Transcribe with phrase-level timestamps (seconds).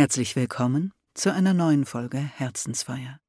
[0.00, 3.20] Herzlich willkommen zu einer neuen Folge Herzensfeier.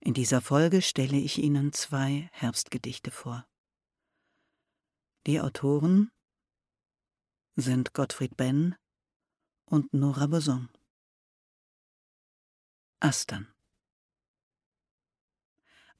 [0.00, 3.46] In dieser Folge stelle ich Ihnen zwei Herbstgedichte vor.
[5.28, 6.10] Die Autoren
[7.54, 8.74] sind Gottfried Benn
[9.64, 10.68] und Nora Boson.
[12.98, 13.46] Astern.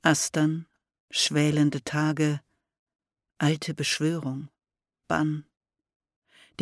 [0.02, 0.66] Astern,
[1.08, 2.40] schwälende Tage,
[3.38, 4.48] alte Beschwörung,
[5.06, 5.46] Bann,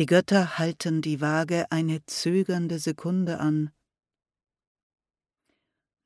[0.01, 3.69] die Götter halten die Waage eine zögernde Sekunde an.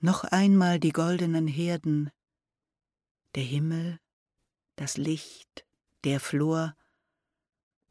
[0.02, 2.12] Noch einmal die goldenen Herden,
[3.36, 4.02] der Himmel,
[4.76, 5.66] das Licht,
[6.04, 6.76] der Flor,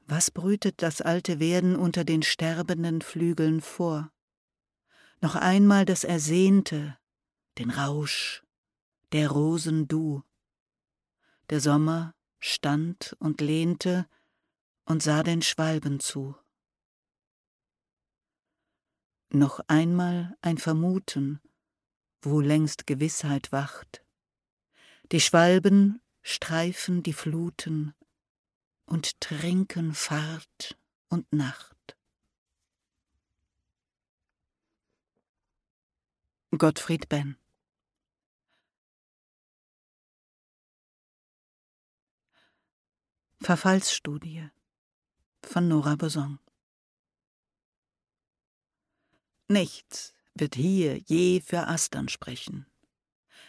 [0.00, 4.12] was brütet das alte Werden unter den sterbenden Flügeln vor?
[5.22, 6.98] Noch einmal das Ersehnte,
[7.56, 8.44] den Rausch,
[9.12, 10.22] der Rosen Du.
[11.48, 14.06] Der Sommer stand und lehnte,
[14.84, 16.36] und sah den Schwalben zu.
[19.30, 21.40] Noch einmal ein Vermuten,
[22.22, 24.04] wo längst Gewissheit wacht.
[25.12, 27.94] Die Schwalben streifen die Fluten
[28.86, 31.96] und trinken Fahrt und Nacht.
[36.56, 37.36] Gottfried Benn
[43.40, 44.48] Verfallsstudie
[45.46, 46.38] von Nora Boson.
[49.48, 52.66] Nichts wird hier je für Astern sprechen.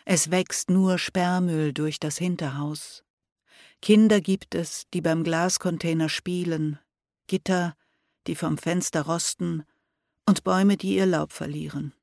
[0.05, 3.03] Es wächst nur Sperrmüll durch das Hinterhaus.
[3.81, 6.79] Kinder gibt es, die beim Glascontainer spielen,
[7.27, 7.75] Gitter,
[8.27, 9.63] die vom Fenster rosten,
[10.27, 11.93] und Bäume, die ihr Laub verlieren.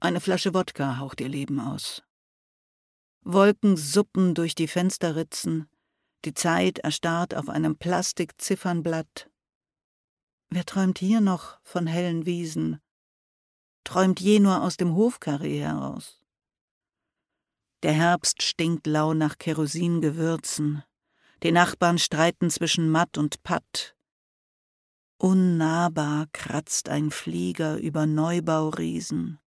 [0.00, 2.02] Eine Flasche Wodka haucht ihr Leben aus.
[3.22, 5.68] Wolken suppen durch die Fensterritzen,
[6.26, 9.30] die Zeit erstarrt auf einem Plastikziffernblatt.
[10.50, 12.80] Wer träumt hier noch von hellen Wiesen?
[13.84, 16.20] Träumt je nur aus dem Hofkarree heraus?
[17.82, 20.82] Der Herbst stinkt lau nach Kerosingewürzen.
[21.42, 23.96] Die Nachbarn streiten zwischen Matt und Patt.
[25.18, 29.38] Unnahbar kratzt ein Flieger über Neubauriesen.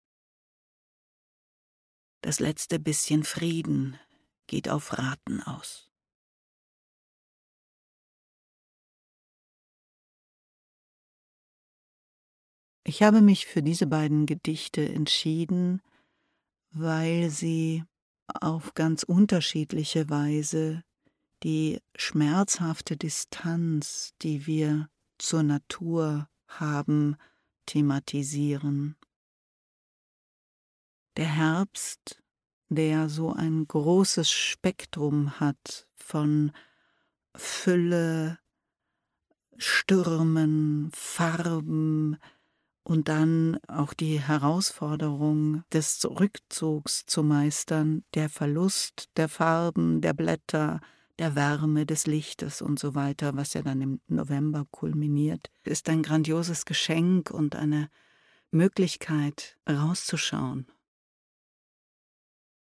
[2.21, 3.99] Das letzte bisschen Frieden
[4.47, 5.88] geht auf Raten aus.
[12.83, 15.81] Ich habe mich für diese beiden Gedichte entschieden,
[16.71, 17.83] weil sie
[18.27, 20.83] auf ganz unterschiedliche Weise
[21.43, 27.15] die schmerzhafte Distanz, die wir zur Natur haben,
[27.65, 28.95] thematisieren.
[31.17, 32.21] Der Herbst,
[32.69, 36.51] der so ein großes Spektrum hat von
[37.35, 38.39] Fülle,
[39.57, 42.17] Stürmen, Farben,
[42.89, 50.81] und dann auch die Herausforderung des Rückzugs zu meistern, der Verlust der Farben, der Blätter,
[51.19, 56.01] der Wärme des Lichtes und so weiter, was ja dann im November kulminiert, ist ein
[56.01, 57.91] grandioses Geschenk und eine
[58.49, 60.65] Möglichkeit rauszuschauen.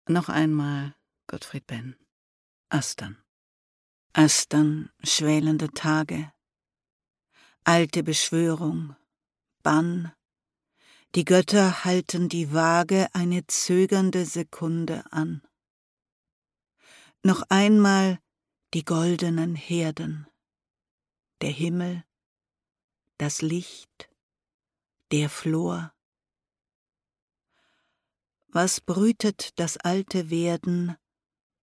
[0.06, 0.94] Noch einmal
[1.26, 1.96] Gottfried Benn.
[2.68, 3.16] Astern.
[4.12, 6.30] Astern, schwelende Tage.
[7.64, 8.94] Alte Beschwörung,
[9.62, 10.12] Bann.
[11.14, 15.42] Die Götter halten die Waage eine zögernde Sekunde an.
[17.22, 18.18] Noch einmal
[18.74, 20.26] die goldenen Herden,
[21.42, 22.04] der Himmel,
[23.18, 24.08] das Licht,
[25.12, 25.92] der Flor.
[28.48, 30.96] Was brütet das alte Werden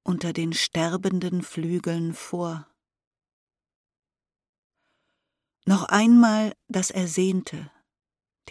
[0.03, 2.67] unter den sterbenden Flügeln vor?
[5.65, 7.71] Noch einmal das Ersehnte,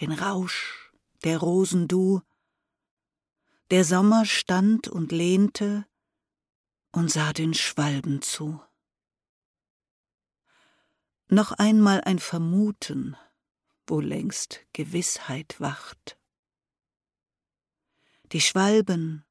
[0.00, 0.92] den Rausch
[1.24, 2.22] der Rosen du.
[3.70, 5.86] Der Sommer stand und lehnte
[6.92, 8.62] und sah den Schwalben zu.
[11.28, 13.16] Noch einmal ein Vermuten,
[13.86, 16.18] wo längst Gewissheit wacht.
[18.32, 19.24] Die Schwalben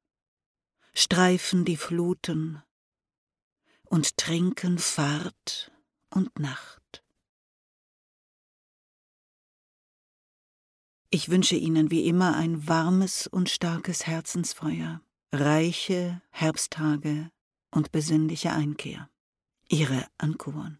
[0.93, 2.61] streifen die Fluten
[3.83, 5.71] und trinken Fahrt
[6.09, 7.03] und Nacht.
[11.17, 15.01] Ich wünsche Ihnen wie immer ein warmes und starkes Herzensfeuer,
[15.33, 17.31] reiche Herbsttage
[17.71, 19.09] und besinnliche Einkehr.
[19.67, 20.77] Ihre Ankuan.